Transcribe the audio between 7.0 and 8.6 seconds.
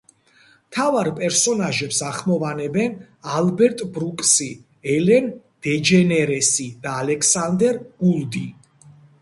ალექსანდერ გულდი.